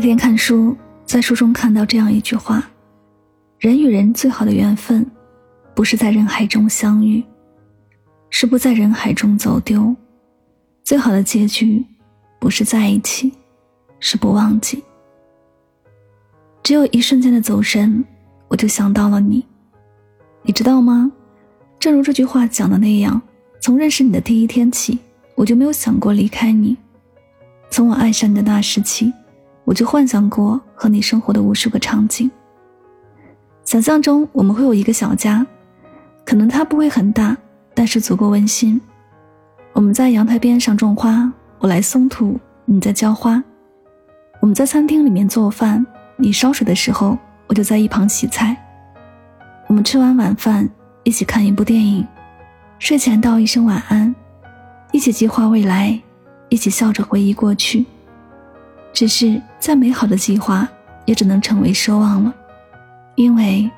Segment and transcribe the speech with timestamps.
[0.00, 2.66] 那天看书，在书中看到这样一句话：
[3.58, 5.06] 人与人最好的缘分，
[5.74, 7.22] 不是在人海中相遇，
[8.30, 9.94] 是不在人海中走丢；
[10.82, 11.84] 最好的结局，
[12.38, 13.30] 不是在一起，
[13.98, 14.82] 是不忘记。
[16.62, 18.02] 只有一瞬间的走神，
[18.48, 19.44] 我就想到了你。
[20.44, 21.12] 你知道吗？
[21.78, 23.20] 正如这句话讲的那样，
[23.60, 24.98] 从认识你的第一天起，
[25.34, 26.74] 我就没有想过离开你。
[27.68, 29.12] 从我爱上你的那时起。
[29.70, 32.28] 我就幻想过和你生活的无数个场景。
[33.62, 35.46] 想象中我们会有一个小家，
[36.26, 37.36] 可能它不会很大，
[37.72, 38.80] 但是足够温馨。
[39.72, 43.40] 我们在阳台边上种花，我来松土，你在浇花。
[44.40, 48.56] 我们在餐厅里面做饭，你烧水的时候，我就在一旁洗菜。
[49.68, 50.68] 我们吃完晚饭，
[51.04, 52.04] 一起看一部电影，
[52.80, 54.12] 睡前道一声晚安，
[54.90, 55.96] 一起计划未来，
[56.48, 57.86] 一起笑着回忆过去。
[58.92, 60.68] 只是再美好的计划，
[61.06, 62.34] 也只能成为奢望了，
[63.14, 63.70] 因为，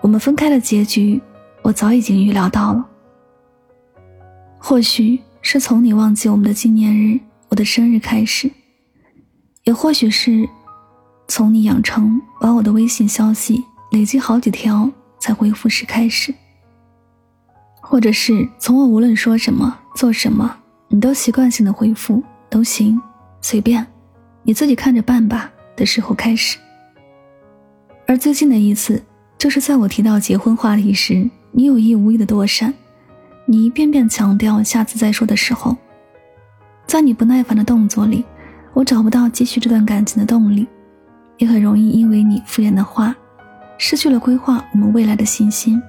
[0.00, 1.20] 我们分开的结局，
[1.62, 2.86] 我早已经预料到了。
[4.58, 8.50] 或许是从你忘记我们的纪念日，我的生日开始，
[9.64, 10.48] 也或许是，
[11.28, 16.34] 从你养成把我的微信消息累积好几条才回复时开始，
[17.80, 20.56] 或者是从我无论说什么做什么，
[20.88, 23.00] 你都习惯性的回复都行，
[23.40, 23.86] 随便。
[24.46, 26.56] 你自己看着办吧的时候开始，
[28.06, 29.02] 而最近的一次，
[29.36, 32.72] 就是在我提到结婚话题时，你有意无意的躲闪，
[33.44, 35.76] 你一遍遍强调下次再说的时候，
[36.86, 38.24] 在你不耐烦的动作里，
[38.72, 40.64] 我找不到继续这段感情的动力，
[41.38, 43.12] 也很容易因为你敷衍的话，
[43.78, 45.82] 失去了规划我们未来的信心。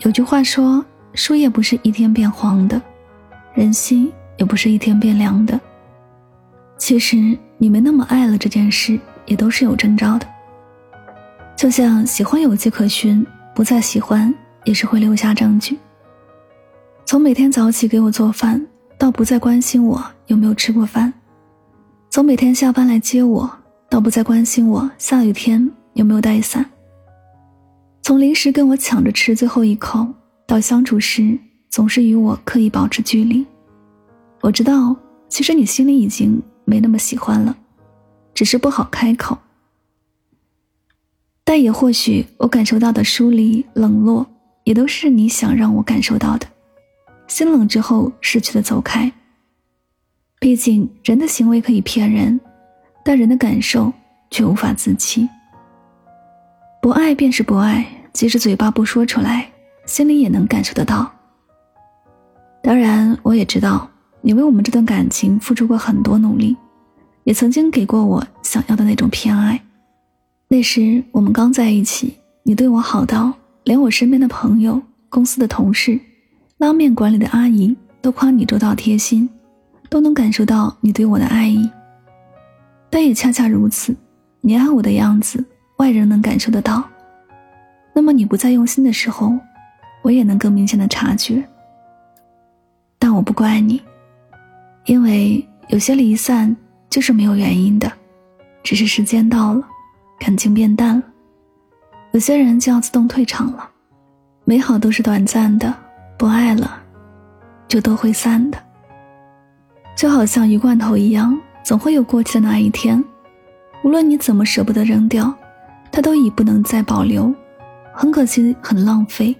[0.00, 0.84] 有句话说，
[1.14, 2.82] 树叶不是一天变黄的，
[3.54, 5.60] 人心也不是一天变凉的。
[6.82, 10.26] 其实你没那么爱了这件事，也都是有征兆的。
[11.56, 14.34] 就像喜欢有迹可循，不再喜欢
[14.64, 15.78] 也是会留下证据。
[17.04, 18.60] 从每天早起给我做饭，
[18.98, 21.08] 到不再关心我有没有吃过饭；
[22.10, 23.48] 从每天下班来接我，
[23.88, 26.64] 到不再关心我下雨天有没有带伞；
[28.02, 30.04] 从临时跟我抢着吃最后一口，
[30.48, 31.38] 到相处时
[31.70, 33.46] 总是与我刻意保持距离。
[34.40, 34.96] 我知道，
[35.28, 36.42] 其实你心里已经。
[36.72, 37.54] 没那么喜欢了，
[38.32, 39.36] 只是不好开口。
[41.44, 44.26] 但也或许我感受到的疏离、冷落，
[44.64, 46.46] 也都是你想让我感受到的。
[47.26, 49.12] 心冷之后失去的走开。
[50.40, 52.40] 毕竟人的行为可以骗人，
[53.04, 53.92] 但人的感受
[54.30, 55.28] 却无法自欺。
[56.80, 59.46] 不爱便是不爱，即使嘴巴不说出来，
[59.84, 61.12] 心里也能感受得到。
[62.62, 63.91] 当然，我也知道。
[64.24, 66.56] 你为我们这段感情付出过很多努力，
[67.24, 69.60] 也曾经给过我想要的那种偏爱。
[70.48, 73.32] 那时我们刚在一起，你对我好到
[73.64, 75.98] 连我身边的朋友、公司的同事、
[76.58, 79.28] 拉面馆里的阿姨都夸你周到贴心，
[79.88, 81.68] 都能感受到你对我的爱意。
[82.88, 83.96] 但也恰恰如此，
[84.40, 85.44] 你爱我的样子，
[85.78, 86.84] 外人能感受得到。
[87.92, 89.32] 那么你不再用心的时候，
[90.02, 91.42] 我也能更明显的察觉。
[92.98, 93.82] 但我不怪你。
[94.84, 96.54] 因为有些离散
[96.90, 97.90] 就是没有原因的，
[98.62, 99.62] 只是时间到了，
[100.18, 101.02] 感情变淡了。
[102.12, 103.68] 有些人就要自动退场了，
[104.44, 105.74] 美好都是短暂的，
[106.18, 106.82] 不爱了，
[107.68, 108.58] 就都会散的。
[109.96, 113.02] 就好像鱼罐头一样，总会有过期的那一天。
[113.84, 115.32] 无论你怎么舍不得扔掉，
[115.90, 117.32] 它都已不能再保留，
[117.94, 119.34] 很可惜，很浪费。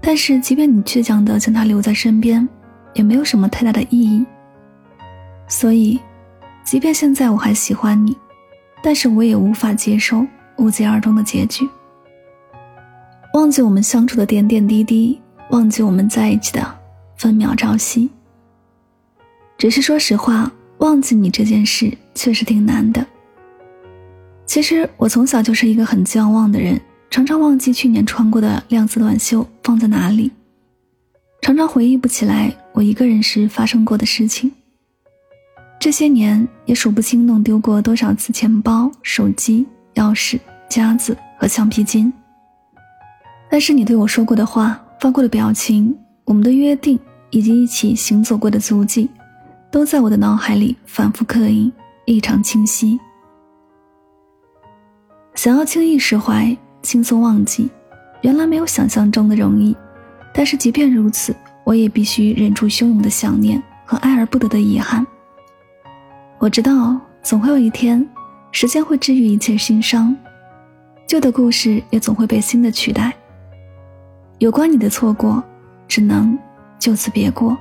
[0.00, 2.48] 但是，即便你倔强的将它留在身边，
[2.94, 4.24] 也没有什么太大的意义。
[5.48, 6.00] 所以，
[6.64, 8.16] 即便现在我还喜欢你，
[8.82, 11.68] 但是我也无法接受无疾而终的结局。
[13.34, 16.78] 忘记我们相处的点点滴滴，忘记我们在一起的
[17.16, 18.10] 分秒朝夕。
[19.58, 23.06] 只是说实话，忘记你这件事确实挺难的。
[24.44, 30.30] 其实我从小就是一个很健忘的人，常常忘记去年穿过的亮色短袖放在哪里，
[31.40, 34.52] 常常回忆不起来我一个人时发生过的事情。
[35.82, 40.38] 这些年也数不清弄丢过多少次钱包、手机、钥匙、
[40.68, 42.12] 夹子和橡皮筋。
[43.50, 45.92] 但是你对我说过的话、发过的表情、
[46.24, 46.96] 我们的约定
[47.30, 49.10] 以及一起行走过的足迹，
[49.72, 51.72] 都在我的脑海里反复刻印，
[52.04, 52.96] 异常清晰。
[55.34, 56.56] 想要轻易释怀。
[56.82, 57.68] 轻松忘记，
[58.20, 59.76] 原来没有想象中的容易。
[60.32, 61.34] 但是即便如此，
[61.64, 65.04] 我也必须忍住汹涌的想念和爱而不得的遗憾。
[66.42, 68.04] 我知道，总会有一天，
[68.50, 70.12] 时间会治愈一切心伤，
[71.06, 73.12] 旧的故事也总会被新的取代。
[74.38, 75.40] 有关你的错过，
[75.86, 76.36] 只能
[76.80, 77.56] 就此别过。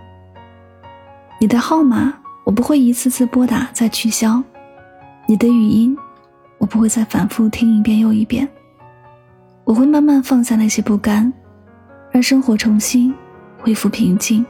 [1.39, 2.11] 你的号码，
[2.43, 4.41] 我不会一次次拨打再取消；
[5.27, 5.95] 你的语音，
[6.57, 8.49] 我不会再反复听一遍又一遍。
[9.63, 11.31] 我会慢慢放下那些不甘，
[12.09, 13.13] 让生活重新
[13.59, 14.43] 恢复平静，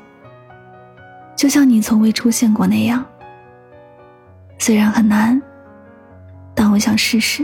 [1.36, 3.06] 就像你从未出现过那样。
[4.62, 5.42] 虽然很难，
[6.54, 7.44] 但我想试试。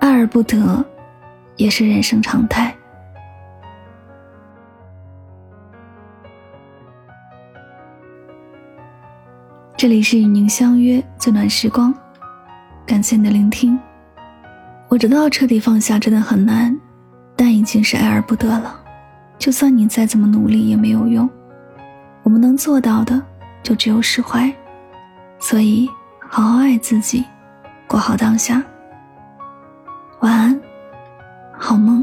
[0.00, 0.84] 爱而不得，
[1.54, 2.74] 也是人生常态。
[9.76, 11.94] 这里是与您相约最暖时光，
[12.84, 13.78] 感谢你的聆听。
[14.88, 16.76] 我知道彻底放下真的很难，
[17.36, 18.74] 但已经是爱而不得了。
[19.38, 21.30] 就算你再怎么努力也没有用，
[22.24, 23.22] 我们能做到的
[23.62, 24.52] 就只有释怀。
[25.46, 25.90] 所以，
[26.26, 27.22] 好好爱自己，
[27.86, 28.62] 过好当下。
[30.20, 30.58] 晚安，
[31.52, 32.02] 好梦。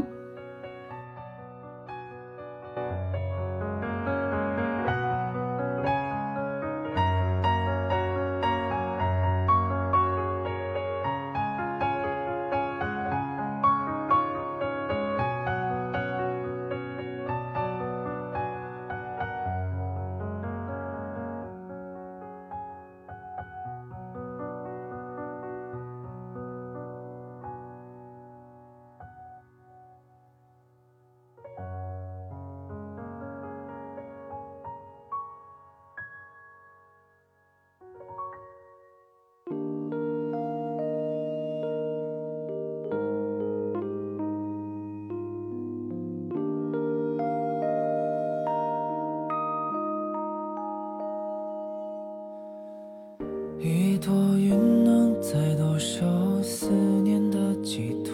[53.64, 56.04] 一朵云能载多少
[56.42, 56.68] 思
[57.04, 58.12] 念的寄托，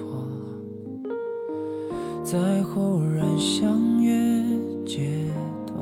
[2.23, 4.13] 在忽然相约
[4.85, 5.09] 街
[5.67, 5.75] 头。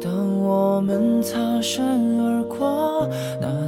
[0.00, 3.06] 当我们擦身而过，
[3.38, 3.61] 那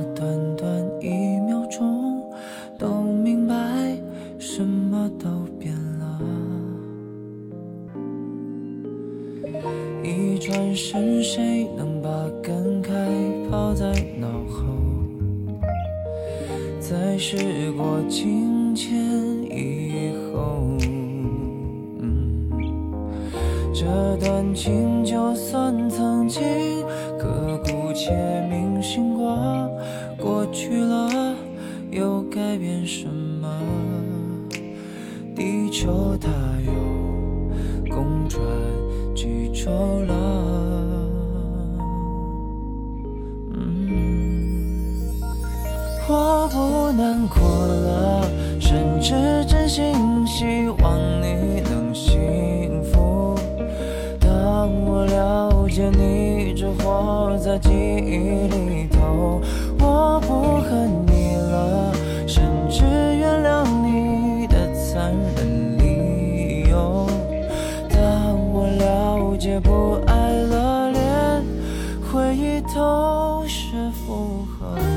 [23.74, 23.84] 这
[24.18, 26.40] 段情就算曾经
[27.18, 28.12] 刻骨且
[28.48, 29.36] 铭心过，
[30.16, 31.34] 过去了
[31.90, 33.48] 又改变什么？
[35.34, 36.28] 地球它
[36.64, 36.72] 又
[37.92, 38.40] 公转。
[39.12, 39.70] 几周
[40.06, 40.14] 了，
[43.54, 45.10] 嗯
[46.08, 48.24] 我不难过了，
[48.60, 49.14] 甚至
[49.46, 49.84] 真心
[50.26, 52.24] 希望你能幸福。
[52.24, 52.33] 当
[54.94, 59.40] 我了解你只活在记忆里头，
[59.80, 61.92] 我不恨你了，
[62.28, 67.08] 甚至原谅你的残忍理由。
[67.90, 69.58] 当我了解。
[69.58, 71.44] 不爱了，连
[72.12, 74.93] 回忆都是负荷。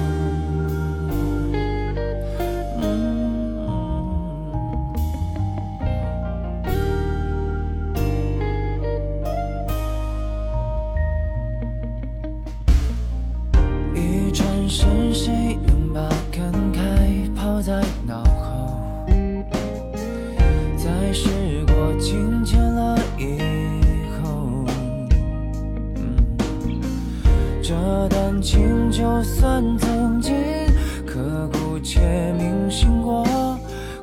[14.68, 19.06] 一转身，谁能把感慨抛在脑后？
[20.76, 21.30] 在时
[21.68, 23.40] 过境迁了以
[24.22, 24.66] 后
[27.64, 27.74] 这
[28.10, 30.36] 段情就算曾经
[31.06, 32.02] 刻骨且
[32.38, 33.26] 铭心过，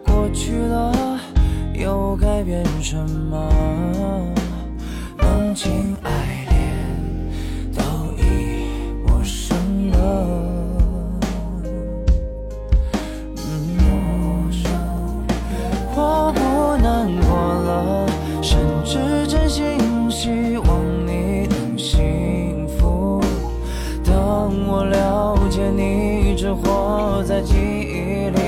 [0.02, 1.20] 过去了
[1.74, 2.96] 又改变什
[3.30, 3.52] 么？
[5.18, 6.10] 浓情爱
[24.66, 28.43] 我了解你只活在记忆里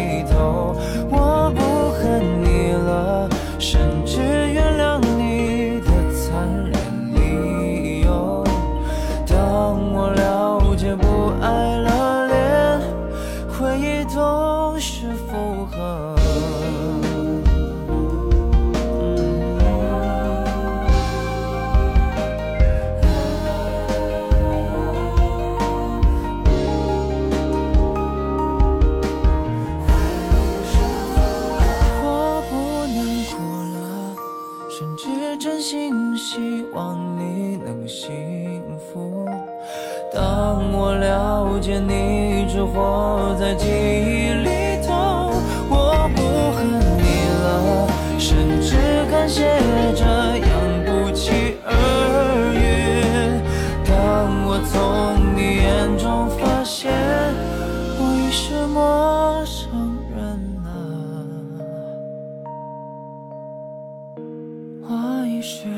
[41.57, 45.33] 不见你只活在记忆里头，
[45.71, 46.21] 我不
[46.53, 48.77] 恨你了，甚至
[49.11, 49.57] 感谢
[49.95, 50.51] 这样
[50.85, 51.73] 不期而
[52.53, 52.61] 遇。
[53.89, 53.97] 当
[54.47, 56.93] 我从你眼中发现，
[57.99, 60.19] 我已是陌生人
[60.63, 60.69] 了，
[64.83, 65.76] 我已是。